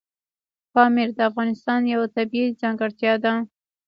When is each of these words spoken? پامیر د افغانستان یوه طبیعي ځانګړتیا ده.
پامیر 0.73 1.09
د 1.17 1.19
افغانستان 1.29 1.81
یوه 1.93 2.07
طبیعي 2.15 2.49
ځانګړتیا 2.61 3.13
ده. 3.23 3.33